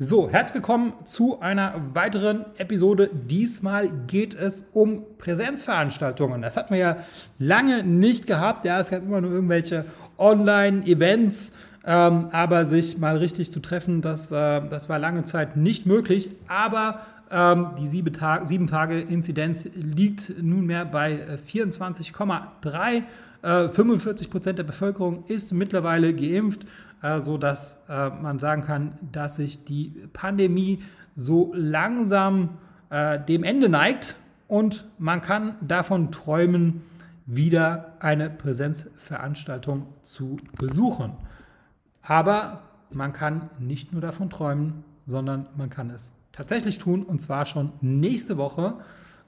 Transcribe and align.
So, 0.00 0.28
herzlich 0.28 0.56
willkommen 0.56 0.92
zu 1.04 1.38
einer 1.38 1.72
weiteren 1.92 2.46
Episode. 2.58 3.08
Diesmal 3.12 3.88
geht 4.08 4.34
es 4.34 4.64
um 4.72 5.04
Präsenzveranstaltungen. 5.18 6.42
Das 6.42 6.56
hatten 6.56 6.74
wir 6.74 6.80
ja 6.80 6.96
lange 7.38 7.84
nicht 7.84 8.26
gehabt. 8.26 8.64
Ja, 8.64 8.80
es 8.80 8.90
gab 8.90 9.04
immer 9.04 9.20
nur 9.20 9.30
irgendwelche 9.30 9.84
Online-Events, 10.18 11.52
ähm, 11.84 12.26
aber 12.32 12.64
sich 12.64 12.98
mal 12.98 13.18
richtig 13.18 13.52
zu 13.52 13.60
treffen, 13.60 14.02
das, 14.02 14.32
äh, 14.32 14.62
das 14.68 14.88
war 14.88 14.98
lange 14.98 15.22
Zeit 15.22 15.56
nicht 15.56 15.86
möglich. 15.86 16.28
Aber 16.48 16.98
ähm, 17.30 17.68
die 17.78 17.86
sieben, 17.86 18.12
Tag, 18.12 18.48
sieben 18.48 18.66
Tage 18.66 18.98
Inzidenz 18.98 19.68
liegt 19.76 20.42
nunmehr 20.42 20.86
bei 20.86 21.20
24,3. 21.36 23.02
Äh, 23.42 23.68
45 23.68 24.26
äh, 24.26 24.30
Prozent 24.30 24.58
der 24.58 24.64
Bevölkerung 24.64 25.22
ist 25.28 25.52
mittlerweile 25.52 26.12
geimpft 26.12 26.66
äh, 27.04 27.20
so 27.20 27.36
dass 27.36 27.76
äh, 27.88 28.08
man 28.08 28.38
sagen 28.38 28.62
kann, 28.62 28.98
dass 29.12 29.36
sich 29.36 29.64
die 29.64 30.08
Pandemie 30.14 30.82
so 31.14 31.52
langsam 31.54 32.58
äh, 32.88 33.20
dem 33.20 33.44
Ende 33.44 33.68
neigt 33.68 34.16
und 34.48 34.86
man 34.98 35.20
kann 35.20 35.56
davon 35.60 36.10
träumen, 36.10 36.82
wieder 37.26 37.94
eine 38.00 38.28
Präsenzveranstaltung 38.30 39.86
zu 40.02 40.36
besuchen. 40.58 41.12
Aber 42.02 42.62
man 42.90 43.12
kann 43.12 43.50
nicht 43.58 43.92
nur 43.92 44.00
davon 44.00 44.30
träumen, 44.30 44.84
sondern 45.06 45.48
man 45.56 45.70
kann 45.70 45.90
es 45.90 46.12
tatsächlich 46.32 46.78
tun 46.78 47.02
und 47.02 47.20
zwar 47.20 47.46
schon 47.46 47.72
nächste 47.80 48.36
Woche. 48.36 48.74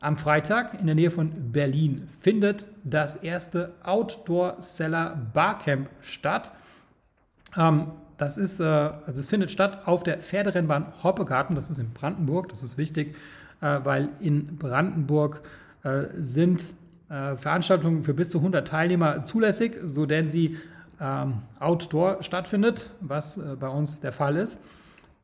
Am 0.00 0.16
Freitag 0.16 0.78
in 0.80 0.86
der 0.86 0.94
Nähe 0.94 1.10
von 1.10 1.52
Berlin 1.52 2.06
findet 2.20 2.68
das 2.84 3.16
erste 3.16 3.74
Outdoor 3.82 4.60
Seller 4.60 5.16
Barcamp 5.32 5.88
statt. 6.00 6.52
Ähm, 7.56 7.92
das 8.18 8.38
ist, 8.38 8.60
äh, 8.60 8.64
also 8.64 9.20
es 9.20 9.26
findet 9.26 9.50
statt 9.50 9.86
auf 9.86 10.02
der 10.02 10.18
Pferderennbahn 10.18 10.92
Hoppegarten, 11.02 11.54
das 11.54 11.70
ist 11.70 11.78
in 11.78 11.90
Brandenburg, 11.92 12.48
das 12.48 12.62
ist 12.62 12.78
wichtig, 12.78 13.16
äh, 13.60 13.80
weil 13.84 14.08
in 14.20 14.56
Brandenburg 14.56 15.42
äh, 15.82 16.04
sind 16.18 16.74
äh, 17.08 17.36
Veranstaltungen 17.36 18.04
für 18.04 18.14
bis 18.14 18.30
zu 18.30 18.38
100 18.38 18.66
Teilnehmer 18.66 19.24
zulässig, 19.24 19.76
so 19.84 20.06
denn 20.06 20.28
sie 20.28 20.56
ähm, 21.00 21.42
outdoor 21.60 22.22
stattfindet, 22.22 22.90
was 23.00 23.36
äh, 23.36 23.56
bei 23.58 23.68
uns 23.68 24.00
der 24.00 24.12
Fall 24.12 24.36
ist. 24.36 24.60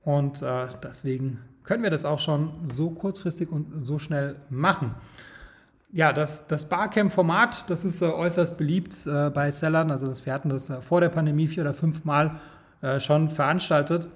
Und 0.04 0.42
äh, 0.42 0.68
deswegen 0.82 1.38
können 1.64 1.82
wir 1.82 1.90
das 1.90 2.04
auch 2.04 2.18
schon 2.18 2.52
so 2.64 2.90
kurzfristig 2.90 3.50
und 3.50 3.70
so 3.78 3.98
schnell 3.98 4.36
machen. 4.50 4.94
Ja, 5.94 6.14
das, 6.14 6.46
das 6.46 6.70
Barcamp-Format, 6.70 7.68
das 7.68 7.84
ist 7.84 8.00
äh, 8.00 8.06
äußerst 8.06 8.56
beliebt 8.56 9.06
äh, 9.06 9.28
bei 9.28 9.50
Sellern. 9.50 9.90
Also 9.90 10.06
das, 10.06 10.24
wir 10.24 10.32
hatten 10.32 10.48
das 10.48 10.70
äh, 10.70 10.80
vor 10.80 11.02
der 11.02 11.10
Pandemie 11.10 11.46
vier 11.46 11.64
oder 11.64 11.74
fünf 11.74 12.06
Mal 12.06 12.40
äh, 12.80 12.98
schon 12.98 13.28
veranstaltet. 13.28 14.08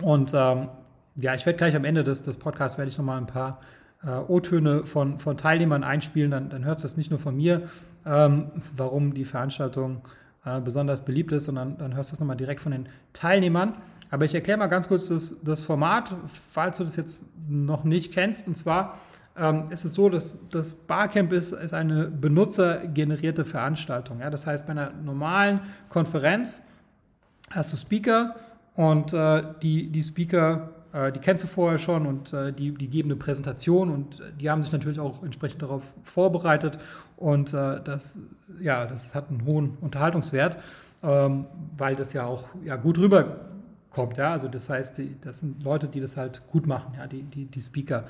Und 0.00 0.32
ähm, 0.32 0.68
ja, 1.16 1.34
ich 1.34 1.44
werde 1.44 1.56
gleich 1.56 1.74
am 1.74 1.84
Ende 1.84 2.04
des, 2.04 2.22
des 2.22 2.36
Podcasts 2.36 2.78
werde 2.78 2.88
ich 2.88 2.98
nochmal 2.98 3.18
ein 3.18 3.26
paar 3.26 3.60
äh, 4.04 4.10
O-Töne 4.10 4.86
von, 4.86 5.18
von 5.18 5.36
Teilnehmern 5.36 5.82
einspielen. 5.82 6.30
Dann, 6.30 6.50
dann 6.50 6.64
hörst 6.64 6.84
du 6.84 6.86
es 6.86 6.96
nicht 6.96 7.10
nur 7.10 7.18
von 7.18 7.34
mir, 7.34 7.62
ähm, 8.04 8.52
warum 8.76 9.12
die 9.12 9.24
Veranstaltung 9.24 10.02
äh, 10.44 10.60
besonders 10.60 11.04
beliebt 11.04 11.32
ist, 11.32 11.46
sondern 11.46 11.78
dann 11.78 11.96
hörst 11.96 12.12
du 12.12 12.14
es 12.14 12.20
nochmal 12.20 12.36
direkt 12.36 12.60
von 12.60 12.70
den 12.70 12.88
Teilnehmern. 13.12 13.74
Aber 14.10 14.24
ich 14.24 14.36
erkläre 14.36 14.56
mal 14.56 14.68
ganz 14.68 14.86
kurz 14.86 15.08
das, 15.08 15.34
das 15.42 15.64
Format, 15.64 16.14
falls 16.28 16.76
du 16.76 16.84
das 16.84 16.94
jetzt 16.94 17.26
noch 17.48 17.82
nicht 17.82 18.12
kennst. 18.12 18.46
Und 18.46 18.56
zwar 18.56 18.96
ähm, 19.38 19.64
ist 19.70 19.84
es 19.84 19.94
so, 19.94 20.08
dass 20.08 20.38
das 20.50 20.74
Barcamp 20.74 21.32
ist, 21.32 21.52
ist 21.52 21.74
eine 21.74 22.06
benutzergenerierte 22.06 23.44
Veranstaltung. 23.44 24.20
Ja? 24.20 24.30
Das 24.30 24.46
heißt, 24.46 24.66
bei 24.66 24.72
einer 24.72 24.92
normalen 24.92 25.60
Konferenz 25.88 26.62
hast 27.50 27.72
du 27.72 27.76
Speaker 27.76 28.34
und 28.74 29.12
äh, 29.12 29.42
die, 29.62 29.90
die 29.90 30.02
Speaker, 30.02 30.70
äh, 30.92 31.12
die 31.12 31.20
kennst 31.20 31.44
du 31.44 31.48
vorher 31.48 31.78
schon 31.78 32.06
und 32.06 32.32
äh, 32.32 32.52
die, 32.52 32.72
die 32.72 32.88
geben 32.88 33.10
eine 33.10 33.18
Präsentation 33.18 33.90
und 33.90 34.22
die 34.40 34.50
haben 34.50 34.62
sich 34.62 34.72
natürlich 34.72 35.00
auch 35.00 35.22
entsprechend 35.22 35.62
darauf 35.62 35.94
vorbereitet 36.02 36.78
und 37.16 37.52
äh, 37.52 37.80
das, 37.82 38.20
ja, 38.60 38.86
das 38.86 39.14
hat 39.14 39.30
einen 39.30 39.44
hohen 39.44 39.76
Unterhaltungswert, 39.80 40.58
ähm, 41.02 41.46
weil 41.76 41.94
das 41.94 42.12
ja 42.12 42.26
auch 42.26 42.48
ja, 42.64 42.76
gut 42.76 42.98
rüberkommt. 42.98 44.16
Ja? 44.16 44.32
Also 44.32 44.48
das 44.48 44.68
heißt, 44.68 44.98
die, 44.98 45.16
das 45.20 45.40
sind 45.40 45.62
Leute, 45.62 45.88
die 45.88 46.00
das 46.00 46.16
halt 46.16 46.42
gut 46.50 46.66
machen, 46.66 46.94
ja? 46.96 47.06
die, 47.06 47.22
die, 47.22 47.46
die 47.46 47.60
Speaker. 47.60 48.04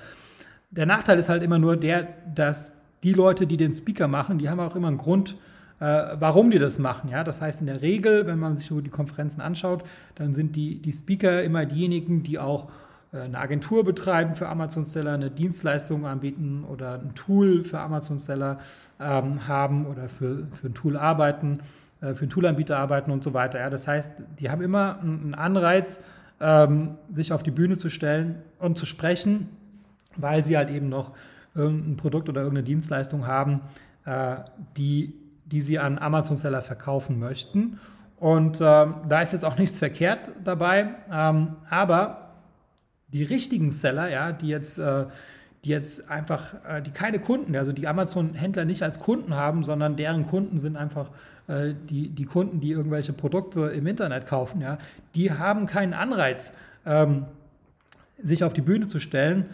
Der 0.71 0.87
Nachteil 0.87 1.19
ist 1.19 1.29
halt 1.29 1.43
immer 1.43 1.59
nur 1.59 1.77
der, 1.77 2.09
dass 2.35 2.73
die 3.03 3.13
Leute, 3.13 3.47
die 3.47 3.57
den 3.57 3.73
Speaker 3.73 4.09
machen, 4.09 4.39
die 4.39 4.49
haben 4.49 4.61
auch 4.61 4.75
immer 4.75 4.89
einen 4.89 4.99
Grund, 4.99 5.37
äh, 5.79 5.85
warum 6.19 6.51
die 6.51 6.59
das 6.59 6.79
machen. 6.79 7.11
Ja? 7.11 7.23
Das 7.23 7.41
heißt, 7.41 7.61
in 7.61 7.67
der 7.67 7.83
Regel, 7.83 8.27
wenn 8.27 8.39
man 8.39 8.57
sich 8.57 8.67
so 8.67 8.81
die 8.81 8.91
Konferenzen 8.91 9.41
anschaut, 9.41 9.85
dann 10.15 10.35
sind 10.35 10.57
die, 10.57 10.81
die 10.81 10.93
Speaker 10.93 11.43
immer 11.43 11.67
diejenigen, 11.67 12.23
die 12.23 12.39
auch 12.39 12.69
äh, 13.13 13.21
eine 13.21 13.39
Agentur 13.39 13.85
betreiben 13.85 14.35
für 14.35 14.49
Amazon-Seller, 14.49 15.13
eine 15.13 15.31
Dienstleistung 15.31 16.07
anbieten 16.07 16.65
oder 16.65 16.95
ein 16.95 17.15
Tool 17.15 17.65
für 17.65 17.79
Amazon-Seller 17.79 18.59
ähm, 18.99 19.47
haben 19.47 19.87
oder 19.87 20.09
für, 20.09 20.47
für 20.53 20.69
ein 20.69 20.75
Tool 20.75 20.97
arbeiten, 20.97 21.61
äh, 22.01 22.15
für 22.15 22.23
einen 22.23 22.31
Toolanbieter 22.31 22.79
arbeiten 22.79 23.11
und 23.11 23.23
so 23.23 23.35
weiter. 23.35 23.61
Ja? 23.61 23.71
Das 23.71 23.87
heißt, 23.87 24.13
die 24.41 24.51
haben 24.51 24.63
immer 24.63 24.99
einen 25.01 25.35
Anreiz, 25.35 26.01
ähm, 26.41 26.97
sich 27.13 27.33
auf 27.33 27.43
die 27.43 27.51
Bühne 27.51 27.77
zu 27.77 27.89
stellen 27.89 28.43
und 28.59 28.77
zu 28.77 28.85
sprechen 28.85 29.49
weil 30.17 30.45
sie 30.45 30.57
halt 30.57 30.71
eben 30.71 30.89
noch 30.89 31.13
irgendein 31.57 31.97
Produkt 31.97 32.29
oder 32.29 32.43
irgendeine 32.43 32.67
Dienstleistung 32.67 33.27
haben, 33.27 33.63
äh, 34.05 34.37
die, 34.77 35.15
die 35.47 35.63
sie 35.63 35.79
an 35.79 35.99
Amazon-Seller 35.99 36.63
verkaufen 36.63 37.19
möchten. 37.19 37.79
Und 38.19 38.61
äh, 38.61 38.87
da 39.09 39.21
ist 39.21 39.33
jetzt 39.33 39.45
auch 39.45 39.59
nichts 39.59 39.79
verkehrt 39.79 40.33
dabei, 40.45 40.95
ähm, 41.13 41.57
aber 41.69 42.31
die 43.09 43.23
richtigen 43.23 43.73
Seller, 43.73 44.09
ja, 44.09 44.33
die 44.33 44.49
jetzt, 44.49 44.79
äh, 44.79 45.07
die 45.65 45.71
jetzt 45.71 46.11
einfach, 46.11 46.55
die 46.85 46.91
keine 46.91 47.19
Kunden, 47.19 47.57
also 47.57 47.73
die 47.73 47.89
Amazon-Händler 47.89 48.65
nicht 48.65 48.85
als 48.85 49.01
Kunden 49.01 49.35
haben, 49.35 49.65
sondern 49.65 49.97
deren 49.97 50.25
Kunden 50.27 50.59
sind 50.59 50.77
einfach 50.77 51.11
die, 51.49 52.11
die 52.11 52.25
Kunden, 52.25 52.61
die 52.61 52.71
irgendwelche 52.71 53.13
Produkte 53.13 53.63
im 53.71 53.87
Internet 53.89 54.27
kaufen, 54.29 54.61
ja, 54.61 54.79
die 55.17 55.33
haben 55.33 55.67
keinen 55.67 55.93
Anreiz, 55.93 56.53
ähm, 56.85 57.25
sich 58.17 58.45
auf 58.45 58.53
die 58.53 58.61
Bühne 58.61 58.87
zu 58.87 59.01
stellen 59.01 59.47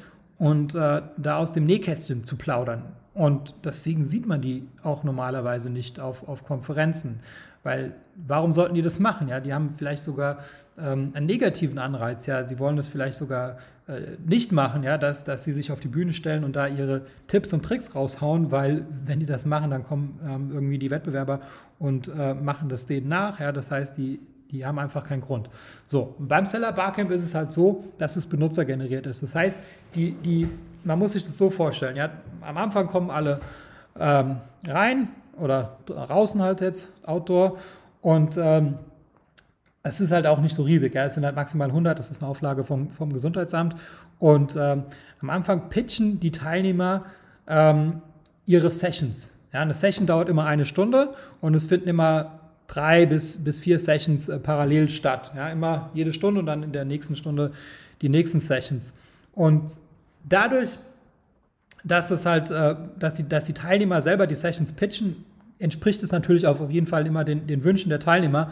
und 0.42 0.74
äh, 0.74 1.02
da 1.18 1.36
aus 1.36 1.52
dem 1.52 1.66
Nähkästchen 1.66 2.24
zu 2.24 2.36
plaudern. 2.36 2.82
Und 3.14 3.54
deswegen 3.64 4.04
sieht 4.04 4.26
man 4.26 4.40
die 4.40 4.66
auch 4.82 5.04
normalerweise 5.04 5.70
nicht 5.70 6.00
auf, 6.00 6.26
auf 6.26 6.42
Konferenzen. 6.42 7.20
Weil 7.62 7.94
warum 8.16 8.52
sollten 8.52 8.74
die 8.74 8.82
das 8.82 8.98
machen? 8.98 9.28
Ja, 9.28 9.38
die 9.38 9.54
haben 9.54 9.74
vielleicht 9.76 10.02
sogar 10.02 10.38
ähm, 10.76 11.12
einen 11.14 11.26
negativen 11.26 11.78
Anreiz. 11.78 12.26
Ja, 12.26 12.44
sie 12.44 12.58
wollen 12.58 12.74
das 12.74 12.88
vielleicht 12.88 13.18
sogar 13.18 13.58
äh, 13.86 14.16
nicht 14.26 14.50
machen, 14.50 14.82
ja, 14.82 14.98
dass, 14.98 15.22
dass 15.22 15.44
sie 15.44 15.52
sich 15.52 15.70
auf 15.70 15.78
die 15.78 15.86
Bühne 15.86 16.12
stellen 16.12 16.42
und 16.42 16.56
da 16.56 16.66
ihre 16.66 17.02
Tipps 17.28 17.52
und 17.52 17.64
Tricks 17.64 17.94
raushauen, 17.94 18.50
weil 18.50 18.84
wenn 19.04 19.20
die 19.20 19.26
das 19.26 19.46
machen, 19.46 19.70
dann 19.70 19.84
kommen 19.84 20.18
ähm, 20.26 20.50
irgendwie 20.52 20.78
die 20.78 20.90
Wettbewerber 20.90 21.38
und 21.78 22.08
äh, 22.08 22.34
machen 22.34 22.68
das 22.68 22.86
denen 22.86 23.06
nach. 23.06 23.38
Ja, 23.38 23.52
das 23.52 23.70
heißt, 23.70 23.96
die 23.96 24.18
die 24.52 24.64
haben 24.66 24.78
einfach 24.78 25.02
keinen 25.02 25.22
Grund. 25.22 25.48
So, 25.88 26.14
beim 26.18 26.44
Seller 26.44 26.72
Barcamp 26.72 27.10
ist 27.10 27.24
es 27.24 27.34
halt 27.34 27.50
so, 27.50 27.84
dass 27.98 28.16
es 28.16 28.26
benutzergeneriert 28.26 29.06
ist. 29.06 29.22
Das 29.22 29.34
heißt, 29.34 29.60
die, 29.94 30.12
die, 30.12 30.48
man 30.84 30.98
muss 30.98 31.12
sich 31.12 31.24
das 31.24 31.36
so 31.36 31.48
vorstellen. 31.48 31.96
Ja, 31.96 32.10
am 32.42 32.58
Anfang 32.58 32.86
kommen 32.86 33.10
alle 33.10 33.40
ähm, 33.98 34.36
rein 34.66 35.08
oder 35.38 35.78
draußen 35.86 36.42
halt 36.42 36.60
jetzt, 36.60 36.88
Outdoor. 37.06 37.56
Und 38.02 38.36
ähm, 38.36 38.74
es 39.82 40.00
ist 40.00 40.12
halt 40.12 40.26
auch 40.26 40.38
nicht 40.38 40.54
so 40.54 40.62
riesig. 40.62 40.94
Ja. 40.94 41.04
Es 41.04 41.14
sind 41.14 41.24
halt 41.24 41.34
maximal 41.34 41.68
100, 41.68 41.98
das 41.98 42.10
ist 42.10 42.22
eine 42.22 42.30
Auflage 42.30 42.62
vom, 42.62 42.90
vom 42.90 43.12
Gesundheitsamt. 43.12 43.74
Und 44.18 44.54
ähm, 44.56 44.84
am 45.20 45.30
Anfang 45.30 45.70
pitchen 45.70 46.20
die 46.20 46.30
Teilnehmer 46.30 47.06
ähm, 47.48 48.02
ihre 48.44 48.68
Sessions. 48.68 49.32
Ja, 49.52 49.60
eine 49.60 49.74
Session 49.74 50.06
dauert 50.06 50.28
immer 50.28 50.44
eine 50.44 50.64
Stunde 50.64 51.14
und 51.40 51.54
es 51.54 51.66
finden 51.66 51.88
immer 51.88 52.41
drei 52.72 53.04
bis, 53.04 53.42
bis 53.44 53.60
vier 53.60 53.78
Sessions 53.78 54.28
äh, 54.28 54.38
parallel 54.38 54.88
statt. 54.88 55.32
Ja, 55.36 55.48
immer 55.50 55.90
jede 55.92 56.12
Stunde 56.12 56.40
und 56.40 56.46
dann 56.46 56.62
in 56.62 56.72
der 56.72 56.84
nächsten 56.84 57.16
Stunde 57.16 57.52
die 58.00 58.08
nächsten 58.08 58.40
Sessions. 58.40 58.94
Und 59.32 59.74
dadurch, 60.26 60.70
dass 61.84 62.10
es 62.10 62.24
halt, 62.24 62.50
äh, 62.50 62.76
dass, 62.98 63.14
die, 63.14 63.28
dass 63.28 63.44
die 63.44 63.52
Teilnehmer 63.52 64.00
selber 64.00 64.26
die 64.26 64.34
Sessions 64.34 64.72
pitchen, 64.72 65.24
entspricht 65.58 66.02
es 66.02 66.12
natürlich 66.12 66.46
auf 66.46 66.70
jeden 66.70 66.86
Fall 66.86 67.06
immer 67.06 67.24
den, 67.24 67.46
den 67.46 67.62
Wünschen 67.62 67.90
der 67.90 68.00
Teilnehmer, 68.00 68.50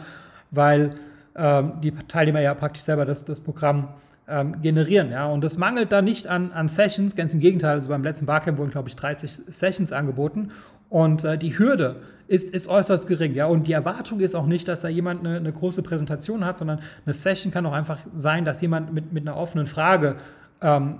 weil 0.51 0.91
ähm, 1.35 1.73
die 1.81 1.91
Teilnehmer 1.91 2.41
ja 2.41 2.53
praktisch 2.53 2.83
selber 2.83 3.05
das, 3.05 3.25
das 3.25 3.39
Programm 3.39 3.89
ähm, 4.27 4.61
generieren. 4.61 5.11
Ja? 5.11 5.25
Und 5.25 5.43
das 5.43 5.57
mangelt 5.57 5.91
da 5.91 6.01
nicht 6.01 6.27
an, 6.27 6.51
an 6.51 6.67
Sessions, 6.67 7.15
ganz 7.15 7.33
im 7.33 7.39
Gegenteil. 7.39 7.71
Also 7.71 7.89
beim 7.89 8.03
letzten 8.03 8.27
Barcamp 8.27 8.59
wurden, 8.59 8.71
glaube 8.71 8.89
ich, 8.89 8.95
30 8.95 9.31
Sessions 9.47 9.91
angeboten. 9.91 10.51
Und 10.89 11.23
äh, 11.23 11.37
die 11.37 11.57
Hürde 11.57 11.97
ist, 12.31 12.55
ist 12.55 12.69
äußerst 12.69 13.09
gering. 13.09 13.33
Ja? 13.35 13.47
Und 13.47 13.67
die 13.67 13.73
Erwartung 13.73 14.21
ist 14.21 14.35
auch 14.35 14.45
nicht, 14.45 14.65
dass 14.69 14.79
da 14.79 14.87
jemand 14.87 15.19
eine, 15.19 15.35
eine, 15.35 15.51
große 15.51 15.83
Präsentation 15.83 16.45
hat, 16.45 16.57
sondern 16.57 16.79
eine 17.05 17.13
Session 17.13 17.51
kann 17.51 17.65
auch 17.65 17.73
einfach 17.73 17.99
sein, 18.15 18.45
dass 18.45 18.61
jemand 18.61 18.93
mit, 18.93 19.11
mit 19.11 19.27
einer 19.27 19.35
offenen 19.35 19.67
Frage 19.67 20.15
ähm, 20.61 20.99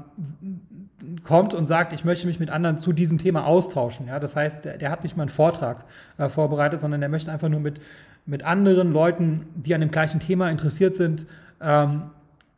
kommt 1.23 1.53
und 1.53 1.65
sagt, 1.67 1.93
ich 1.93 2.03
möchte 2.03 2.27
mich 2.27 2.41
mit 2.41 2.51
anderen 2.51 2.79
zu 2.79 2.91
diesem 2.91 3.17
Thema 3.17 3.45
austauschen. 3.45 4.07
Ja? 4.07 4.19
Das 4.19 4.35
heißt, 4.35 4.65
der, 4.65 4.77
der 4.77 4.91
hat 4.91 5.03
nicht 5.03 5.15
mal 5.15 5.23
einen 5.23 5.29
Vortrag 5.29 5.85
äh, 6.17 6.27
vorbereitet, 6.27 6.81
sondern 6.81 6.99
der 6.99 7.09
möchte 7.09 7.31
einfach 7.31 7.47
nur 7.47 7.61
mit, 7.61 7.79
mit 8.25 8.43
anderen 8.43 8.91
Leuten, 8.91 9.45
die 9.55 9.73
an 9.73 9.79
dem 9.79 9.91
gleichen 9.91 10.19
Thema 10.19 10.49
interessiert 10.49 10.95
sind, 10.95 11.27
ähm, 11.61 12.09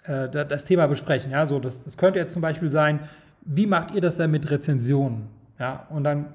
äh, 0.06 0.28
das 0.30 0.66
Thema 0.66 0.88
besprechen. 0.88 1.30
Ja, 1.30 1.46
so 1.46 1.60
das, 1.60 1.84
das 1.84 1.96
könnte 1.96 2.18
jetzt 2.18 2.34
zum 2.34 2.42
Beispiel 2.42 2.72
sein, 2.72 3.02
wie 3.46 3.68
macht 3.68 3.94
ihr 3.94 4.02
das 4.02 4.18
denn 4.18 4.32
mit 4.32 4.50
Rezensionen? 4.50 5.28
Ja, 5.60 5.86
und 5.90 6.06
dann 6.06 6.26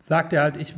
sagt 0.00 0.32
er 0.32 0.42
halt, 0.42 0.56
ich, 0.56 0.74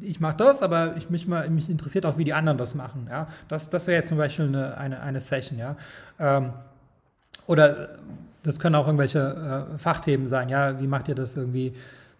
ich 0.00 0.20
mache 0.20 0.36
das, 0.36 0.62
aber 0.62 0.96
ich, 0.96 1.10
mich, 1.10 1.26
mal, 1.26 1.48
mich 1.50 1.68
interessiert 1.68 2.06
auch, 2.06 2.18
wie 2.18 2.24
die 2.24 2.32
anderen 2.32 2.58
das 2.58 2.74
machen. 2.74 3.06
Ja, 3.10 3.28
das, 3.48 3.68
das 3.70 3.86
wäre 3.86 3.98
jetzt 3.98 4.08
zum 4.08 4.18
Beispiel 4.18 4.46
eine, 4.46 4.76
eine, 4.76 5.00
eine 5.00 5.20
Session. 5.20 5.58
Ja, 5.58 5.76
ähm, 6.18 6.52
oder 7.46 7.98
das 8.42 8.58
können 8.58 8.74
auch 8.74 8.86
irgendwelche 8.86 9.66
äh, 9.74 9.78
Fachthemen 9.78 10.26
sein. 10.26 10.48
Ja, 10.48 10.80
wie 10.80 10.86
macht 10.86 11.08
ihr 11.08 11.14
das 11.14 11.36
irgendwie? 11.36 11.74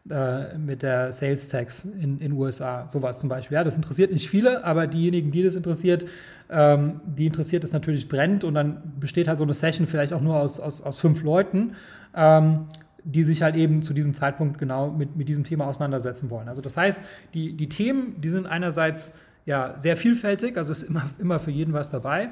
Äh, 0.08 0.56
mit 0.56 0.82
der 0.82 1.12
Sales 1.12 1.48
Tax 1.50 1.84
in 1.84 2.18
den 2.18 2.32
USA, 2.32 2.88
sowas 2.88 3.18
zum 3.18 3.28
Beispiel. 3.28 3.56
Ja, 3.56 3.64
das 3.64 3.76
interessiert 3.76 4.10
nicht 4.10 4.30
viele, 4.30 4.64
aber 4.64 4.86
diejenigen, 4.86 5.30
die 5.30 5.42
das 5.42 5.56
interessiert, 5.56 6.06
ähm, 6.48 7.02
die 7.04 7.26
interessiert 7.26 7.64
es 7.64 7.72
natürlich 7.72 8.08
brennt 8.08 8.42
und 8.42 8.54
dann 8.54 8.94
besteht 8.98 9.28
halt 9.28 9.36
so 9.36 9.44
eine 9.44 9.52
Session 9.52 9.86
vielleicht 9.86 10.14
auch 10.14 10.22
nur 10.22 10.36
aus, 10.36 10.58
aus, 10.58 10.80
aus 10.80 10.96
fünf 10.96 11.22
Leuten, 11.22 11.76
ähm, 12.16 12.66
die 13.04 13.24
sich 13.24 13.42
halt 13.42 13.56
eben 13.56 13.82
zu 13.82 13.94
diesem 13.94 14.14
Zeitpunkt 14.14 14.58
genau 14.58 14.90
mit, 14.90 15.16
mit 15.16 15.28
diesem 15.28 15.44
Thema 15.44 15.66
auseinandersetzen 15.66 16.30
wollen. 16.30 16.48
Also 16.48 16.62
das 16.62 16.76
heißt, 16.76 17.00
die, 17.34 17.54
die 17.54 17.68
Themen, 17.68 18.20
die 18.20 18.28
sind 18.28 18.46
einerseits 18.46 19.16
ja 19.46 19.78
sehr 19.78 19.96
vielfältig, 19.96 20.56
also 20.56 20.72
ist 20.72 20.82
immer, 20.82 21.02
immer 21.18 21.38
für 21.38 21.50
jeden 21.50 21.72
was 21.72 21.90
dabei. 21.90 22.30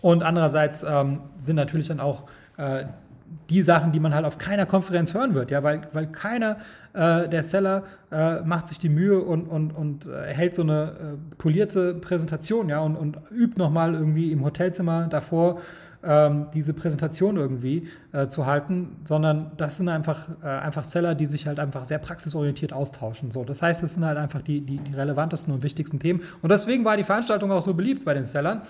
Und 0.00 0.22
andererseits 0.22 0.84
ähm, 0.86 1.20
sind 1.38 1.56
natürlich 1.56 1.88
dann 1.88 2.00
auch 2.00 2.24
äh, 2.58 2.84
die 3.50 3.62
Sachen, 3.62 3.92
die 3.92 4.00
man 4.00 4.14
halt 4.14 4.24
auf 4.24 4.38
keiner 4.38 4.66
Konferenz 4.66 5.14
hören 5.14 5.34
wird, 5.34 5.50
ja, 5.50 5.62
weil, 5.62 5.88
weil 5.92 6.06
keiner 6.06 6.58
äh, 6.92 7.28
der 7.28 7.42
Seller 7.42 7.84
äh, 8.10 8.40
macht 8.42 8.68
sich 8.68 8.78
die 8.78 8.88
Mühe 8.88 9.20
und, 9.20 9.46
und, 9.46 9.72
und 9.72 10.06
äh, 10.06 10.32
hält 10.32 10.54
so 10.54 10.62
eine 10.62 10.82
äh, 10.82 11.34
polierte 11.36 11.94
Präsentation, 11.94 12.68
ja, 12.68 12.80
und, 12.80 12.96
und 12.96 13.18
übt 13.30 13.58
nochmal 13.58 13.94
irgendwie 13.94 14.30
im 14.30 14.44
Hotelzimmer 14.44 15.08
davor 15.08 15.60
ähm, 16.04 16.46
diese 16.54 16.74
Präsentation 16.74 17.36
irgendwie 17.36 17.88
äh, 18.12 18.26
zu 18.26 18.46
halten, 18.46 18.96
sondern 19.04 19.52
das 19.56 19.76
sind 19.76 19.88
einfach, 19.88 20.28
äh, 20.42 20.46
einfach 20.46 20.84
Seller, 20.84 21.14
die 21.14 21.26
sich 21.26 21.46
halt 21.46 21.58
einfach 21.58 21.86
sehr 21.86 21.98
praxisorientiert 21.98 22.72
austauschen. 22.72 23.30
So, 23.30 23.44
das 23.44 23.62
heißt, 23.62 23.82
es 23.82 23.94
sind 23.94 24.04
halt 24.04 24.18
einfach 24.18 24.42
die, 24.42 24.60
die, 24.60 24.78
die 24.78 24.94
relevantesten 24.94 25.52
und 25.52 25.62
wichtigsten 25.62 25.98
Themen. 25.98 26.22
Und 26.42 26.50
deswegen 26.50 26.84
war 26.84 26.96
die 26.96 27.04
Veranstaltung 27.04 27.50
auch 27.52 27.62
so 27.62 27.74
beliebt 27.74 28.04
bei 28.04 28.14
den 28.14 28.24
Sellern. 28.24 28.62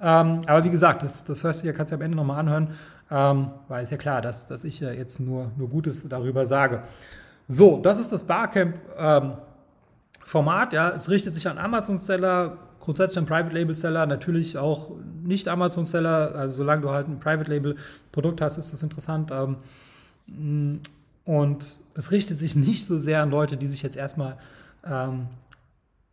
Ähm, 0.00 0.40
aber 0.46 0.64
wie 0.64 0.70
gesagt, 0.70 1.02
das, 1.02 1.24
das 1.24 1.44
hörst 1.44 1.62
du 1.62 1.68
ja, 1.68 1.72
kannst 1.72 1.92
du 1.92 1.94
ja 1.94 1.98
am 1.98 2.02
Ende 2.02 2.16
nochmal 2.16 2.40
anhören, 2.40 2.68
ähm, 3.10 3.50
weil 3.68 3.84
es 3.84 3.90
ja 3.90 3.96
klar, 3.96 4.20
dass, 4.20 4.48
dass 4.48 4.64
ich 4.64 4.80
ja 4.80 4.90
jetzt 4.90 5.20
nur, 5.20 5.52
nur 5.56 5.68
Gutes 5.68 6.08
darüber 6.08 6.44
sage. 6.44 6.82
So, 7.46 7.80
das 7.80 8.00
ist 8.00 8.10
das 8.10 8.24
Barcamp-Format. 8.24 10.72
Ähm, 10.72 10.76
ja, 10.76 10.90
es 10.90 11.08
richtet 11.08 11.34
sich 11.34 11.48
an 11.48 11.58
Amazon-Seller, 11.58 12.56
grundsätzlich 12.82 13.18
an 13.18 13.26
Private-Label-Seller, 13.26 14.06
nicht 14.06 14.56
auch 14.58 14.90
nicht 15.22 15.48
Amazon-Seller. 15.48 16.34
Also 16.34 16.56
solange 16.56 16.82
du 16.82 16.90
halt 16.90 17.08
ein 17.08 17.18
Private-Label-Produkt 17.18 18.40
hast, 18.42 18.58
ist 18.58 18.72
das 18.72 18.82
interessant. 18.82 19.30
Ähm, 19.32 20.80
und 21.24 21.80
es 21.94 22.10
richtet 22.10 22.38
sich 22.38 22.56
nicht 22.56 22.84
so 22.84 22.98
sehr 22.98 23.22
an 23.22 23.30
Leute, 23.30 23.56
die 23.56 23.68
sich 23.68 23.82
jetzt 23.82 23.96
erstmal 23.96 24.36
ähm, 24.84 25.28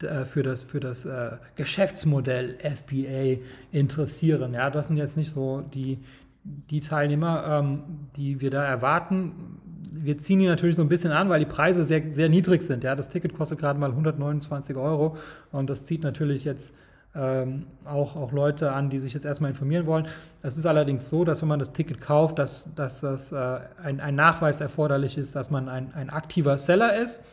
äh, 0.01 0.25
für 0.25 0.43
das, 0.43 0.63
für 0.63 0.79
das 0.79 1.05
äh, 1.05 1.31
Geschäftsmodell 1.55 2.57
FBA 2.59 3.41
interessieren. 3.71 4.53
Ja, 4.53 4.69
das 4.69 4.87
sind 4.87 4.97
jetzt 4.97 5.17
nicht 5.17 5.31
so 5.31 5.61
die, 5.73 5.97
die 6.43 6.79
Teilnehmer, 6.81 7.59
ähm, 7.59 7.83
die 8.15 8.41
wir 8.41 8.51
da 8.51 8.63
erwarten. 8.63 9.59
Wir 9.91 10.17
ziehen 10.17 10.39
die 10.39 10.47
natürlich 10.47 10.75
so 10.75 10.81
ein 10.81 10.89
bisschen 10.89 11.11
an, 11.11 11.29
weil 11.29 11.39
die 11.39 11.45
Preise 11.45 11.83
sehr, 11.83 12.13
sehr 12.13 12.29
niedrig 12.29 12.61
sind. 12.61 12.83
Ja, 12.83 12.95
das 12.95 13.09
Ticket 13.09 13.33
kostet 13.33 13.59
gerade 13.59 13.79
mal 13.79 13.89
129 13.89 14.75
Euro 14.77 15.17
und 15.51 15.69
das 15.69 15.85
zieht 15.85 16.03
natürlich 16.03 16.43
jetzt 16.43 16.73
ähm, 17.15 17.65
auch, 17.85 18.15
auch 18.15 18.31
Leute 18.31 18.71
an, 18.71 18.89
die 18.89 18.99
sich 18.99 19.13
jetzt 19.13 19.25
erstmal 19.25 19.49
informieren 19.49 19.87
wollen. 19.87 20.07
Es 20.43 20.57
ist 20.57 20.65
allerdings 20.65 21.09
so, 21.09 21.23
dass 21.23 21.41
wenn 21.41 21.49
man 21.49 21.59
das 21.59 21.73
Ticket 21.73 22.01
kauft, 22.01 22.37
dass, 22.37 22.73
dass 22.75 23.01
das 23.01 23.31
äh, 23.31 23.59
ein, 23.83 23.99
ein 23.99 24.15
Nachweis 24.15 24.61
erforderlich 24.61 25.17
ist, 25.17 25.35
dass 25.35 25.49
man 25.49 25.69
ein, 25.69 25.91
ein 25.93 26.09
aktiver 26.09 26.57
Seller 26.57 26.95
ist, 26.97 27.23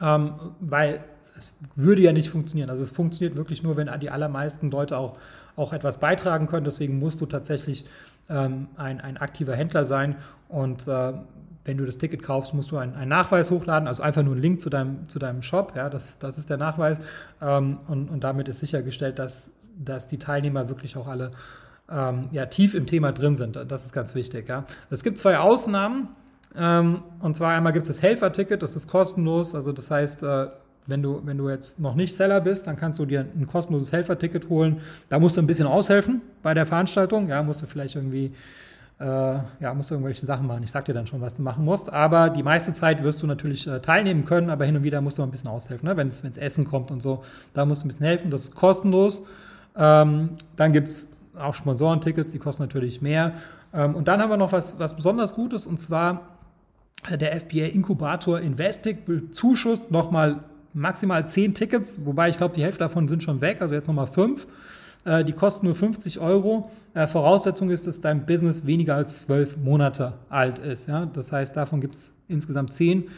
ähm, 0.00 0.34
weil 0.60 1.00
es 1.36 1.52
würde 1.76 2.02
ja 2.02 2.12
nicht 2.12 2.30
funktionieren. 2.30 2.70
Also 2.70 2.82
es 2.82 2.90
funktioniert 2.90 3.36
wirklich 3.36 3.62
nur, 3.62 3.76
wenn 3.76 3.88
die 4.00 4.10
allermeisten 4.10 4.70
Leute 4.70 4.98
auch, 4.98 5.18
auch 5.54 5.72
etwas 5.72 5.98
beitragen 5.98 6.46
können. 6.46 6.64
Deswegen 6.64 6.98
musst 6.98 7.20
du 7.20 7.26
tatsächlich 7.26 7.84
ähm, 8.28 8.68
ein, 8.76 9.00
ein 9.00 9.16
aktiver 9.18 9.54
Händler 9.54 9.84
sein. 9.84 10.16
Und 10.48 10.88
äh, 10.88 11.12
wenn 11.68 11.76
du 11.76 11.84
das 11.84 11.98
Ticket 11.98 12.22
kaufst, 12.22 12.54
musst 12.54 12.70
du 12.70 12.78
einen, 12.78 12.94
einen, 12.94 13.10
Nachweis 13.10 13.50
hochladen, 13.50 13.86
also 13.86 14.02
einfach 14.02 14.22
nur 14.22 14.32
einen 14.32 14.42
Link 14.42 14.60
zu 14.60 14.70
deinem, 14.70 15.06
zu 15.08 15.18
deinem 15.18 15.42
Shop. 15.42 15.74
Ja, 15.76 15.90
das, 15.90 16.18
das 16.18 16.38
ist 16.38 16.48
der 16.48 16.56
Nachweis. 16.56 16.98
Ähm, 17.42 17.80
und, 17.86 18.08
und 18.08 18.24
damit 18.24 18.48
ist 18.48 18.60
sichergestellt, 18.60 19.18
dass, 19.18 19.52
dass 19.76 20.06
die 20.06 20.18
Teilnehmer 20.18 20.70
wirklich 20.70 20.96
auch 20.96 21.06
alle 21.06 21.30
ähm, 21.90 22.30
ja, 22.32 22.46
tief 22.46 22.72
im 22.72 22.86
Thema 22.86 23.12
drin 23.12 23.36
sind. 23.36 23.56
Das 23.68 23.84
ist 23.84 23.92
ganz 23.92 24.14
wichtig. 24.14 24.48
Ja. 24.48 24.64
Es 24.88 25.04
gibt 25.04 25.18
zwei 25.18 25.38
Ausnahmen. 25.38 26.08
Ähm, 26.56 27.02
und 27.20 27.36
zwar 27.36 27.52
einmal 27.54 27.74
gibt 27.74 27.82
es 27.82 27.88
das 27.88 28.02
Helferticket, 28.02 28.62
das 28.62 28.74
ist 28.74 28.88
kostenlos. 28.88 29.54
Also 29.54 29.72
das 29.72 29.90
heißt, 29.90 30.22
äh, 30.22 30.46
wenn 30.86 31.02
du, 31.02 31.20
wenn 31.26 31.36
du 31.36 31.50
jetzt 31.50 31.80
noch 31.80 31.94
nicht 31.94 32.16
Seller 32.16 32.40
bist, 32.40 32.66
dann 32.66 32.76
kannst 32.76 32.98
du 32.98 33.04
dir 33.04 33.20
ein 33.20 33.46
kostenloses 33.46 33.92
Helferticket 33.92 34.48
holen. 34.48 34.80
Da 35.10 35.18
musst 35.18 35.36
du 35.36 35.42
ein 35.42 35.46
bisschen 35.46 35.66
aushelfen 35.66 36.22
bei 36.42 36.54
der 36.54 36.64
Veranstaltung. 36.64 37.28
Ja, 37.28 37.42
musst 37.42 37.60
du 37.60 37.66
vielleicht 37.66 37.94
irgendwie, 37.94 38.32
äh, 39.00 39.04
ja, 39.04 39.74
musst 39.74 39.90
irgendwelche 39.90 40.26
Sachen 40.26 40.46
machen. 40.46 40.62
Ich 40.64 40.70
sag 40.70 40.84
dir 40.84 40.92
dann 40.92 41.06
schon, 41.06 41.20
was 41.20 41.36
du 41.36 41.42
machen 41.42 41.64
musst. 41.64 41.92
Aber 41.92 42.30
die 42.30 42.42
meiste 42.42 42.72
Zeit 42.72 43.02
wirst 43.02 43.22
du 43.22 43.26
natürlich 43.26 43.66
äh, 43.66 43.80
teilnehmen 43.80 44.24
können, 44.24 44.50
aber 44.50 44.64
hin 44.64 44.76
und 44.76 44.82
wieder 44.82 45.00
musst 45.00 45.18
du 45.18 45.22
mal 45.22 45.28
ein 45.28 45.30
bisschen 45.30 45.50
aushelfen. 45.50 45.88
Ne? 45.88 45.96
Wenn 45.96 46.08
es 46.08 46.20
Essen 46.36 46.64
kommt 46.64 46.90
und 46.90 47.00
so, 47.00 47.22
da 47.54 47.64
musst 47.64 47.82
du 47.82 47.86
ein 47.86 47.88
bisschen 47.88 48.06
helfen. 48.06 48.30
Das 48.30 48.44
ist 48.44 48.54
kostenlos. 48.54 49.24
Ähm, 49.76 50.30
dann 50.56 50.72
gibt 50.72 50.88
es 50.88 51.10
auch 51.38 51.54
Sponsorentickets, 51.54 52.32
die 52.32 52.38
kosten 52.38 52.64
natürlich 52.64 53.00
mehr. 53.00 53.34
Ähm, 53.72 53.94
und 53.94 54.08
dann 54.08 54.20
haben 54.20 54.30
wir 54.30 54.36
noch 54.36 54.52
was, 54.52 54.78
was 54.78 54.96
besonders 54.96 55.34
Gutes 55.34 55.66
und 55.66 55.78
zwar 55.78 56.28
äh, 57.08 57.16
der 57.16 57.38
FBA 57.38 57.66
Inkubator 57.66 58.40
Investic 58.40 59.06
bezuschusst 59.06 59.90
nochmal 59.90 60.40
maximal 60.74 61.26
zehn 61.28 61.54
Tickets, 61.54 62.04
wobei 62.04 62.28
ich 62.28 62.36
glaube, 62.36 62.54
die 62.54 62.62
Hälfte 62.62 62.80
davon 62.80 63.08
sind 63.08 63.22
schon 63.22 63.40
weg, 63.40 63.60
also 63.60 63.74
jetzt 63.74 63.86
nochmal 63.86 64.06
fünf. 64.06 64.46
Äh, 65.08 65.24
die 65.24 65.32
kosten 65.32 65.66
nur 65.66 65.74
50 65.74 66.20
Euro. 66.20 66.70
Äh, 66.92 67.06
Voraussetzung 67.06 67.70
ist, 67.70 67.86
dass 67.86 68.00
dein 68.00 68.26
Business 68.26 68.66
weniger 68.66 68.94
als 68.94 69.22
zwölf 69.22 69.56
Monate 69.56 70.12
alt 70.28 70.58
ist. 70.58 70.86
Ja? 70.86 71.06
Das 71.06 71.32
heißt, 71.32 71.56
davon 71.56 71.80
gibt 71.80 71.94
es 71.94 72.12
insgesamt 72.28 72.74
zehn 72.74 73.08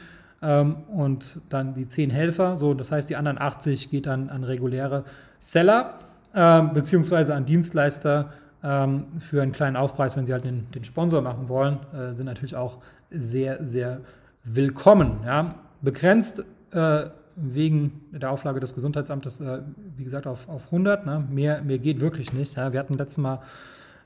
ähm, 0.41 0.77
und 0.89 1.41
dann 1.49 1.75
die 1.75 1.89
zehn 1.89 2.11
Helfer. 2.11 2.57
So, 2.57 2.75
das 2.75 2.93
heißt, 2.93 3.11
die 3.11 3.17
anderen 3.17 3.39
80 3.39 3.91
geht 3.91 4.07
dann 4.07 4.31
an 4.31 4.45
reguläre 4.45 5.05
Seller 5.41 5.99
äh, 6.33 6.63
beziehungsweise 6.63 7.35
an 7.35 7.45
Dienstleister 7.45 8.33
ähm, 8.63 9.07
für 9.19 9.43
einen 9.43 9.53
kleinen 9.53 9.75
Aufpreis, 9.75 10.17
wenn 10.17 10.27
sie 10.27 10.33
halt 10.33 10.45
den, 10.45 10.71
den 10.71 10.85
Sponsor 10.85 11.23
machen 11.23 11.49
wollen, 11.49 11.81
äh, 11.93 12.15
sind 12.15 12.27
natürlich 12.27 12.55
auch 12.55 12.79
sehr, 13.11 13.65
sehr 13.65 14.01
willkommen. 14.45 15.21
Ja? 15.27 15.57
Begrenzt 15.83 16.45
äh, 16.71 17.07
wegen 17.37 18.01
der 18.13 18.31
Auflage 18.31 18.61
des 18.61 18.75
Gesundheitsamtes, 18.75 19.41
äh, 19.41 19.63
wie 19.97 20.05
gesagt, 20.05 20.27
auf, 20.27 20.49
auf 20.49 20.67
100. 20.67 21.07
Ne? 21.07 21.25
Mehr, 21.31 21.63
mehr 21.63 21.79
geht 21.79 22.01
wirklich 22.01 22.33
nicht. 22.33 22.57
Ja? 22.57 22.73
Wir 22.73 22.81
hatten 22.81 22.95
letztes 22.95 23.19
Mal, 23.19 23.41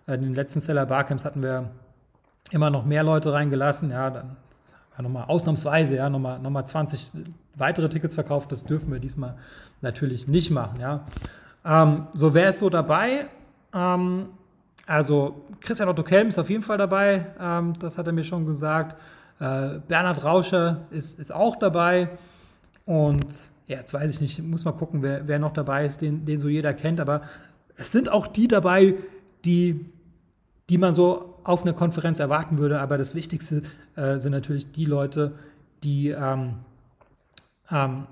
äh, 0.07 0.14
in 0.14 0.23
den 0.23 0.35
letzten 0.35 0.61
Seller 0.61 0.87
Barcamps 0.87 1.25
hatten 1.25 1.43
wir 1.43 1.71
immer 2.50 2.71
noch 2.71 2.85
mehr 2.85 3.02
Leute 3.02 3.33
reingelassen. 3.33 3.90
Ja, 3.90 4.11
dann 4.11 4.37
war 4.95 5.02
nochmal 5.02 5.25
ausnahmsweise, 5.25 5.97
ja, 5.97 6.09
nochmal, 6.09 6.38
nochmal 6.38 6.66
20 6.66 7.12
weitere 7.57 7.88
Tickets 7.88 8.14
verkauft. 8.14 8.52
Das 8.52 8.64
dürfen 8.64 8.93
wir 8.93 9.00
diesmal 9.00 9.37
natürlich 9.81 10.28
nicht 10.28 10.50
machen. 10.50 10.81
Ja? 10.81 11.07
Ähm, 11.64 12.07
so, 12.12 12.35
wer 12.35 12.50
ist 12.50 12.59
so 12.59 12.71
dabei? 12.71 13.26
Ähm, 13.75 14.28
also 14.87 15.47
Christian 15.61 15.88
Otto 15.88 16.02
Kelm 16.02 16.28
ist 16.28 16.38
auf 16.38 16.50
jeden 16.50 16.62
Fall 16.62 16.78
dabei, 16.78 17.26
ähm, 17.40 17.75
das 17.78 17.97
hat 17.97 18.07
er 18.07 18.12
mir 18.12 18.25
schon 18.25 18.45
gesagt. 18.45 18.97
Äh, 19.40 19.81
Bernhard 19.88 20.23
Rauscher 20.25 20.83
ist, 20.90 21.19
ist 21.19 21.35
auch 21.35 21.57
dabei. 21.57 22.11
Und 22.85 23.26
ja, 23.67 23.79
jetzt 23.79 23.95
weiß 23.95 24.11
ich 24.11 24.21
nicht, 24.21 24.43
muss 24.43 24.64
mal 24.64 24.73
gucken, 24.73 25.03
wer, 25.03 25.26
wer 25.26 25.38
noch 25.38 25.53
dabei 25.53 25.87
ist, 25.87 26.03
den, 26.03 26.25
den 26.25 26.41
so 26.41 26.49
jeder 26.49 26.75
kennt. 26.75 27.00
Aber 27.00 27.23
es 27.76 27.93
sind 27.93 28.11
auch 28.11 28.26
die 28.26 28.49
dabei, 28.49 28.95
die, 29.45 29.87
die 30.69 30.79
man 30.79 30.95
so 30.95 31.38
auf 31.45 31.62
einer 31.62 31.73
Konferenz 31.73 32.21
erwarten 32.21 32.59
würde. 32.59 32.81
Aber 32.81 32.99
das 32.99 33.14
Wichtigste 33.14 33.62
äh, 33.97 34.19
sind 34.19 34.33
natürlich 34.33 34.71
die 34.73 34.85
Leute, 34.85 35.33
die, 35.83 36.11
ähm, 36.11 36.57
ähm, 37.71 38.07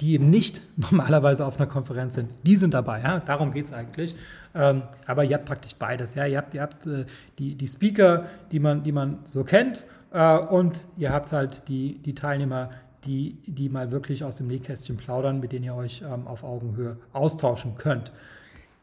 die 0.00 0.12
eben 0.14 0.30
nicht 0.30 0.62
normalerweise 0.76 1.44
auf 1.44 1.58
einer 1.58 1.68
Konferenz 1.68 2.14
sind. 2.14 2.30
Die 2.44 2.56
sind 2.56 2.74
dabei, 2.74 3.02
ja? 3.02 3.18
darum 3.20 3.52
geht 3.52 3.66
es 3.66 3.72
eigentlich. 3.72 4.14
Ähm, 4.54 4.82
aber 5.06 5.24
ihr 5.24 5.34
habt 5.34 5.46
praktisch 5.46 5.74
beides. 5.74 6.14
Ja? 6.14 6.26
Ihr 6.26 6.38
habt, 6.38 6.54
ihr 6.54 6.62
habt 6.62 6.86
äh, 6.86 7.06
die, 7.38 7.56
die 7.56 7.68
Speaker, 7.68 8.26
die 8.52 8.60
man, 8.60 8.84
die 8.84 8.92
man 8.92 9.18
so 9.24 9.42
kennt, 9.42 9.84
äh, 10.12 10.38
und 10.38 10.86
ihr 10.96 11.12
habt 11.12 11.32
halt 11.32 11.68
die, 11.68 11.98
die 11.98 12.14
Teilnehmer, 12.14 12.70
die, 13.06 13.38
die 13.46 13.68
mal 13.68 13.92
wirklich 13.92 14.24
aus 14.24 14.36
dem 14.36 14.46
Nähkästchen 14.48 14.96
plaudern, 14.96 15.40
mit 15.40 15.52
denen 15.52 15.64
ihr 15.64 15.74
euch 15.74 16.02
ähm, 16.02 16.26
auf 16.26 16.42
Augenhöhe 16.44 16.96
austauschen 17.12 17.76
könnt. 17.76 18.12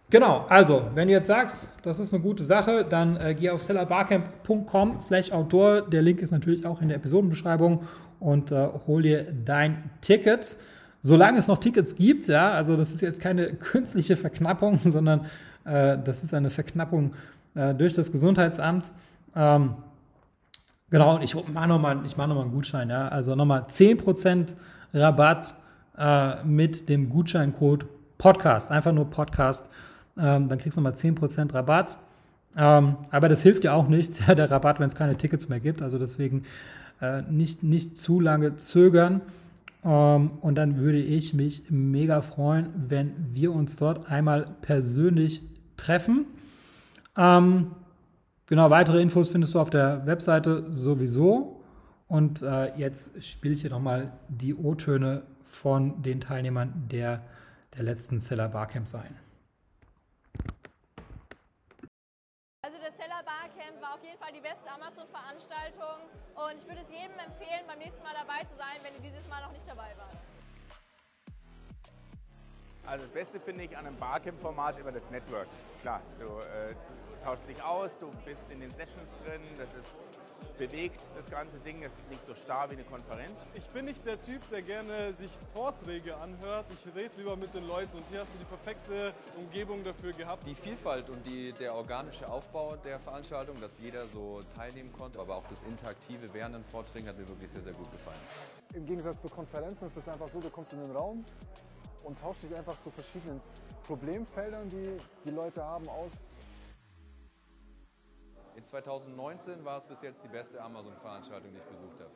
Genau, 0.09 0.45
also, 0.47 0.89
wenn 0.93 1.07
du 1.07 1.13
jetzt 1.13 1.27
sagst, 1.27 1.69
das 1.81 1.99
ist 1.99 2.13
eine 2.13 2.21
gute 2.21 2.43
Sache, 2.43 2.85
dann 2.87 3.17
äh, 3.17 3.33
geh 3.33 3.49
auf 3.49 3.63
sellerbarcamp.com 3.63 4.99
slash 4.99 5.31
outdoor. 5.31 5.81
Der 5.81 6.01
Link 6.03 6.21
ist 6.21 6.31
natürlich 6.31 6.65
auch 6.65 6.81
in 6.81 6.89
der 6.89 6.97
Episodenbeschreibung 6.97 7.81
und 8.19 8.51
äh, 8.51 8.67
hol 8.85 9.01
dir 9.01 9.25
dein 9.43 9.89
Ticket. 10.01 10.55
Solange 10.99 11.39
es 11.39 11.47
noch 11.47 11.57
Tickets 11.57 11.95
gibt, 11.95 12.27
ja, 12.27 12.51
also 12.51 12.77
das 12.77 12.91
ist 12.91 13.01
jetzt 13.01 13.21
keine 13.21 13.53
künstliche 13.55 14.15
Verknappung, 14.15 14.77
sondern 14.83 15.25
äh, 15.65 15.97
das 15.97 16.23
ist 16.23 16.33
eine 16.33 16.49
Verknappung 16.49 17.13
äh, 17.55 17.73
durch 17.73 17.93
das 17.93 18.11
Gesundheitsamt. 18.11 18.91
Ähm, 19.35 19.75
genau, 20.93 21.15
und 21.15 21.23
ich 21.23 21.35
mache 21.35 21.67
nochmal 21.67 21.95
noch 21.95 22.41
einen 22.41 22.51
Gutschein. 22.51 22.89
Ja? 22.89 23.09
Also 23.09 23.35
nochmal 23.35 23.63
10% 23.63 24.53
Rabatt 24.93 25.55
äh, 25.97 26.43
mit 26.43 26.87
dem 26.87 27.09
Gutscheincode 27.09 27.85
Podcast. 28.17 28.71
Einfach 28.71 28.93
nur 28.93 29.09
Podcast. 29.09 29.69
Ähm, 30.17 30.47
dann 30.47 30.57
kriegst 30.57 30.77
du 30.77 30.81
nochmal 30.81 30.93
10% 30.93 31.53
Rabatt. 31.53 31.97
Ähm, 32.55 32.97
aber 33.09 33.29
das 33.29 33.41
hilft 33.41 33.63
ja 33.63 33.73
auch 33.73 33.87
nichts, 33.87 34.19
ja, 34.27 34.35
der 34.35 34.49
Rabatt, 34.51 34.79
wenn 34.79 34.87
es 34.87 34.95
keine 34.95 35.17
Tickets 35.17 35.49
mehr 35.49 35.59
gibt. 35.59 35.81
Also 35.81 35.97
deswegen 35.97 36.43
äh, 37.01 37.23
nicht, 37.23 37.63
nicht 37.63 37.97
zu 37.97 38.19
lange 38.19 38.55
zögern. 38.55 39.21
Ähm, 39.83 40.31
und 40.41 40.55
dann 40.55 40.77
würde 40.77 40.99
ich 40.99 41.33
mich 41.33 41.63
mega 41.69 42.21
freuen, 42.21 42.69
wenn 42.75 43.13
wir 43.33 43.51
uns 43.51 43.75
dort 43.75 44.09
einmal 44.09 44.47
persönlich 44.61 45.41
treffen. 45.75 46.27
Ähm, 47.17 47.71
genau, 48.45 48.69
weitere 48.69 49.01
Infos 49.01 49.29
findest 49.29 49.53
du 49.53 49.59
auf 49.59 49.69
der 49.69 50.05
Webseite 50.05 50.71
sowieso. 50.71 51.63
Und 52.07 52.41
äh, 52.41 52.75
jetzt 52.75 53.23
spiele 53.23 53.53
ich 53.53 53.61
hier 53.61 53.69
nochmal 53.69 54.11
die 54.27 54.53
O-Töne 54.53 55.23
von 55.43 56.01
den 56.01 56.21
Teilnehmern 56.21 56.87
der, 56.91 57.23
der 57.75 57.83
letzten 57.83 58.19
Seller 58.19 58.49
Barcamps 58.49 58.93
ein. 58.95 59.17
Also 62.61 62.77
das 62.77 62.95
Seller 62.97 63.23
Barcamp 63.25 63.81
war 63.81 63.95
auf 63.95 64.03
jeden 64.03 64.17
Fall 64.19 64.31
die 64.33 64.41
beste 64.41 64.69
Amazon-Veranstaltung 64.69 66.05
und 66.35 66.57
ich 66.57 66.67
würde 66.67 66.81
es 66.81 66.89
jedem 66.89 67.17
empfehlen, 67.19 67.65
beim 67.67 67.79
nächsten 67.79 68.03
Mal 68.03 68.13
dabei 68.13 68.43
zu 68.45 68.55
sein, 68.57 68.77
wenn 68.83 68.93
ihr 68.95 69.11
dieses 69.11 69.27
Mal 69.27 69.41
noch 69.41 69.51
nicht 69.51 69.67
dabei 69.67 69.91
wart. 69.97 70.17
Also 72.85 73.05
das 73.05 73.13
Beste 73.13 73.39
finde 73.39 73.63
ich 73.63 73.77
an 73.77 73.85
einem 73.85 73.97
Barcamp-Format 73.97 74.77
über 74.79 74.91
das 74.91 75.09
Network. 75.09 75.47
Klar, 75.81 76.01
du, 76.19 76.25
äh, 76.25 76.75
tauschst 77.23 77.47
dich 77.47 77.61
aus, 77.63 77.97
du 77.99 78.11
bist 78.25 78.43
in 78.49 78.59
den 78.59 78.69
Sessions 78.71 79.09
drin, 79.23 79.41
das 79.57 79.73
ist 79.73 79.89
bewegt, 80.57 81.01
das 81.15 81.29
ganze 81.29 81.57
Ding. 81.59 81.81
Es 81.83 81.93
ist 81.93 82.09
nicht 82.09 82.25
so 82.25 82.35
starr 82.35 82.69
wie 82.69 82.75
eine 82.75 82.83
Konferenz. 82.83 83.31
Ich 83.55 83.65
bin 83.69 83.85
nicht 83.85 84.05
der 84.05 84.21
Typ, 84.21 84.41
der 84.49 84.61
gerne 84.61 85.13
sich 85.13 85.31
Vorträge 85.53 86.15
anhört. 86.17 86.65
Ich 86.71 86.95
rede 86.95 87.11
lieber 87.17 87.35
mit 87.35 87.53
den 87.53 87.67
Leuten 87.67 87.97
und 87.97 88.03
hier 88.09 88.21
hast 88.21 88.33
du 88.33 88.37
die 88.37 88.45
perfekte 88.45 89.13
Umgebung 89.37 89.83
dafür 89.83 90.11
gehabt. 90.11 90.45
Die 90.45 90.55
Vielfalt 90.55 91.09
und 91.09 91.25
die, 91.25 91.53
der 91.53 91.73
organische 91.73 92.27
Aufbau 92.27 92.75
der 92.75 92.99
Veranstaltung, 92.99 93.59
dass 93.61 93.71
jeder 93.79 94.07
so 94.07 94.41
teilnehmen 94.55 94.91
konnte, 94.93 95.19
aber 95.19 95.37
auch 95.37 95.47
das 95.49 95.59
Interaktive 95.67 96.33
während 96.33 96.55
den 96.55 96.65
Vorträgen 96.65 97.07
hat 97.07 97.17
mir 97.17 97.27
wirklich 97.27 97.51
sehr, 97.51 97.61
sehr 97.61 97.73
gut 97.73 97.91
gefallen. 97.91 98.19
Im 98.73 98.85
Gegensatz 98.85 99.21
zu 99.21 99.29
Konferenzen 99.29 99.87
ist 99.87 99.97
es 99.97 100.07
einfach 100.07 100.27
so, 100.29 100.39
du 100.39 100.49
kommst 100.49 100.73
in 100.73 100.79
den 100.79 100.91
Raum 100.91 101.25
und 102.03 102.19
tauschst 102.19 102.43
dich 102.43 102.55
einfach 102.55 102.79
zu 102.81 102.89
verschiedenen 102.89 103.41
Problemfeldern, 103.87 104.69
die 104.69 104.97
die 105.25 105.31
Leute 105.31 105.63
haben, 105.63 105.87
aus. 105.89 106.11
In 108.55 108.65
2019 108.65 109.65
war 109.65 109.79
es 109.79 109.83
bis 109.85 110.01
jetzt 110.01 110.23
die 110.23 110.27
beste 110.27 110.61
Amazon-Veranstaltung, 110.61 111.49
die 111.51 111.57
ich 111.57 111.63
besucht 111.63 111.99
habe. 111.99 112.11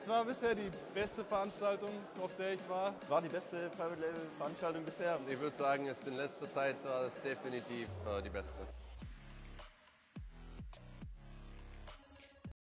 Es 0.00 0.08
war 0.08 0.24
bisher 0.24 0.54
die 0.54 0.70
beste 0.94 1.24
Veranstaltung, 1.24 1.90
auf 2.22 2.30
der 2.36 2.54
ich 2.54 2.68
war. 2.68 2.94
Es 3.02 3.10
war 3.10 3.20
die 3.22 3.28
beste 3.28 3.68
Private 3.70 4.00
Label 4.00 4.26
Veranstaltung 4.38 4.84
bisher. 4.84 5.18
Ich 5.28 5.40
würde 5.40 5.56
sagen, 5.56 5.86
jetzt 5.86 6.06
in 6.06 6.14
letzter 6.14 6.50
Zeit 6.52 6.76
war 6.84 7.04
es 7.04 7.14
definitiv 7.22 7.88
äh, 8.06 8.22
die 8.22 8.30
beste. 8.30 8.50